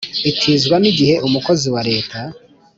[0.29, 2.19] Itizwa ni igihe umukozi wa leta